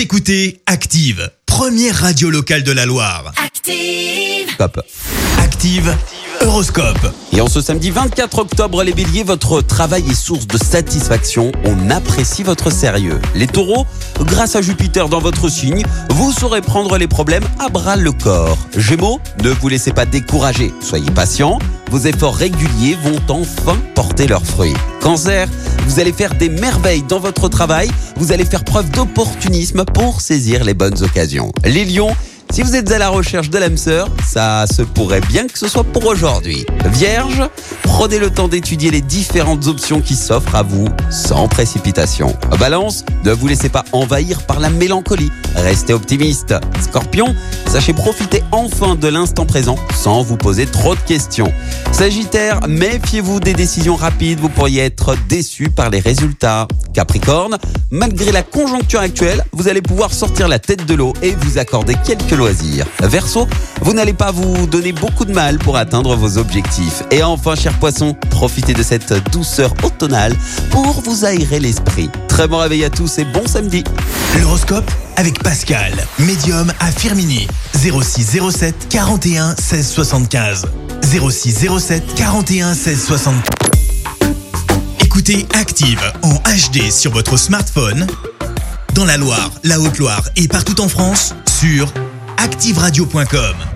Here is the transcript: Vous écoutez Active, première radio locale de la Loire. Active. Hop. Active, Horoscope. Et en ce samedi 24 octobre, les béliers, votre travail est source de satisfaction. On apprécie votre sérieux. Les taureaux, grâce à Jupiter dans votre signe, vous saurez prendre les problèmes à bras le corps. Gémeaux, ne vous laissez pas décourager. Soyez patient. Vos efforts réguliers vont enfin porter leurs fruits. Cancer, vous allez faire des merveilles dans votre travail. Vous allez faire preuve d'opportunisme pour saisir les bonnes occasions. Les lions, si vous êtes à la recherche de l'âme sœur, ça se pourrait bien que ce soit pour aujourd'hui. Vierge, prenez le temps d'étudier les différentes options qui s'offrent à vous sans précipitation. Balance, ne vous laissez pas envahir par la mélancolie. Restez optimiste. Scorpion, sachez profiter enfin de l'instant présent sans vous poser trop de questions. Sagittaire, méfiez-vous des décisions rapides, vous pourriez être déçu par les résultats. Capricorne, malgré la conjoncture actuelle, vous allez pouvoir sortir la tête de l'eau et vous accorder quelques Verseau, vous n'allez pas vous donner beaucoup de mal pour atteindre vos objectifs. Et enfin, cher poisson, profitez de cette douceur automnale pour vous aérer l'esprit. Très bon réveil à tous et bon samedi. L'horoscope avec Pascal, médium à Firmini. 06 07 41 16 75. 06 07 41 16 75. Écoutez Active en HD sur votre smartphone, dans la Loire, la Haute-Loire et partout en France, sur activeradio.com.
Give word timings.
Vous 0.00 0.04
écoutez 0.04 0.62
Active, 0.64 1.30
première 1.44 1.94
radio 1.94 2.30
locale 2.30 2.62
de 2.62 2.72
la 2.72 2.86
Loire. 2.86 3.34
Active. 3.36 4.48
Hop. 4.58 4.80
Active, 5.38 5.94
Horoscope. 6.40 7.12
Et 7.34 7.42
en 7.42 7.48
ce 7.48 7.60
samedi 7.60 7.90
24 7.90 8.38
octobre, 8.38 8.82
les 8.82 8.94
béliers, 8.94 9.24
votre 9.24 9.60
travail 9.60 10.08
est 10.08 10.14
source 10.14 10.46
de 10.46 10.56
satisfaction. 10.56 11.52
On 11.66 11.90
apprécie 11.90 12.42
votre 12.42 12.70
sérieux. 12.70 13.20
Les 13.34 13.46
taureaux, 13.46 13.86
grâce 14.20 14.56
à 14.56 14.62
Jupiter 14.62 15.10
dans 15.10 15.20
votre 15.20 15.50
signe, 15.50 15.84
vous 16.12 16.32
saurez 16.32 16.62
prendre 16.62 16.96
les 16.96 17.06
problèmes 17.06 17.44
à 17.58 17.68
bras 17.68 17.96
le 17.96 18.12
corps. 18.12 18.56
Gémeaux, 18.78 19.20
ne 19.44 19.50
vous 19.50 19.68
laissez 19.68 19.92
pas 19.92 20.06
décourager. 20.06 20.72
Soyez 20.80 21.10
patient. 21.10 21.58
Vos 21.90 22.06
efforts 22.06 22.36
réguliers 22.36 22.96
vont 23.02 23.18
enfin 23.28 23.76
porter 23.96 24.28
leurs 24.28 24.46
fruits. 24.46 24.74
Cancer, 25.00 25.48
vous 25.86 25.98
allez 25.98 26.12
faire 26.12 26.34
des 26.36 26.48
merveilles 26.48 27.02
dans 27.02 27.18
votre 27.18 27.48
travail. 27.48 27.90
Vous 28.14 28.30
allez 28.30 28.44
faire 28.44 28.62
preuve 28.62 28.88
d'opportunisme 28.90 29.84
pour 29.84 30.20
saisir 30.20 30.62
les 30.62 30.74
bonnes 30.74 31.02
occasions. 31.02 31.50
Les 31.64 31.84
lions, 31.84 32.14
si 32.50 32.62
vous 32.62 32.74
êtes 32.74 32.90
à 32.90 32.98
la 32.98 33.08
recherche 33.08 33.50
de 33.50 33.58
l'âme 33.58 33.76
sœur, 33.76 34.08
ça 34.26 34.64
se 34.66 34.82
pourrait 34.82 35.20
bien 35.20 35.46
que 35.46 35.58
ce 35.58 35.68
soit 35.68 35.84
pour 35.84 36.06
aujourd'hui. 36.06 36.66
Vierge, 36.86 37.42
prenez 37.82 38.18
le 38.18 38.30
temps 38.30 38.48
d'étudier 38.48 38.90
les 38.90 39.00
différentes 39.00 39.66
options 39.66 40.00
qui 40.00 40.16
s'offrent 40.16 40.54
à 40.56 40.62
vous 40.62 40.88
sans 41.10 41.46
précipitation. 41.48 42.36
Balance, 42.58 43.04
ne 43.24 43.32
vous 43.32 43.46
laissez 43.46 43.68
pas 43.68 43.84
envahir 43.92 44.42
par 44.42 44.58
la 44.58 44.68
mélancolie. 44.68 45.30
Restez 45.54 45.92
optimiste. 45.92 46.54
Scorpion, 46.82 47.34
sachez 47.66 47.92
profiter 47.92 48.42
enfin 48.52 48.96
de 48.96 49.08
l'instant 49.08 49.46
présent 49.46 49.76
sans 49.94 50.22
vous 50.22 50.36
poser 50.36 50.66
trop 50.66 50.94
de 50.94 51.00
questions. 51.00 51.52
Sagittaire, 51.92 52.60
méfiez-vous 52.68 53.40
des 53.40 53.52
décisions 53.52 53.96
rapides, 53.96 54.40
vous 54.40 54.48
pourriez 54.48 54.82
être 54.82 55.16
déçu 55.28 55.68
par 55.70 55.90
les 55.90 56.00
résultats. 56.00 56.66
Capricorne, 56.92 57.58
malgré 57.90 58.32
la 58.32 58.42
conjoncture 58.42 59.00
actuelle, 59.00 59.44
vous 59.52 59.68
allez 59.68 59.82
pouvoir 59.82 60.12
sortir 60.12 60.48
la 60.48 60.58
tête 60.58 60.86
de 60.86 60.94
l'eau 60.94 61.12
et 61.22 61.30
vous 61.30 61.58
accorder 61.58 61.94
quelques 62.04 62.32
Verseau, 63.02 63.46
vous 63.82 63.92
n'allez 63.92 64.12
pas 64.12 64.32
vous 64.32 64.66
donner 64.66 64.92
beaucoup 64.92 65.24
de 65.24 65.32
mal 65.32 65.58
pour 65.58 65.76
atteindre 65.76 66.16
vos 66.16 66.38
objectifs. 66.38 67.02
Et 67.10 67.22
enfin, 67.22 67.54
cher 67.54 67.78
poisson, 67.78 68.14
profitez 68.30 68.72
de 68.72 68.82
cette 68.82 69.12
douceur 69.30 69.74
automnale 69.82 70.34
pour 70.70 71.02
vous 71.02 71.24
aérer 71.24 71.60
l'esprit. 71.60 72.08
Très 72.28 72.48
bon 72.48 72.58
réveil 72.58 72.84
à 72.84 72.90
tous 72.90 73.18
et 73.18 73.24
bon 73.24 73.46
samedi. 73.46 73.84
L'horoscope 74.40 74.90
avec 75.16 75.42
Pascal, 75.42 75.92
médium 76.18 76.72
à 76.80 76.90
Firmini. 76.90 77.46
06 77.74 78.38
07 78.50 78.88
41 78.88 79.54
16 79.56 79.88
75. 79.88 80.66
06 81.02 81.68
07 81.78 82.14
41 82.14 82.74
16 82.74 83.04
75. 83.04 83.42
Écoutez 85.04 85.46
Active 85.54 86.00
en 86.22 86.34
HD 86.34 86.90
sur 86.90 87.12
votre 87.12 87.36
smartphone, 87.36 88.06
dans 88.94 89.04
la 89.04 89.18
Loire, 89.18 89.50
la 89.64 89.78
Haute-Loire 89.78 90.22
et 90.36 90.48
partout 90.48 90.80
en 90.80 90.88
France, 90.88 91.34
sur 91.60 91.92
activeradio.com. 92.40 93.69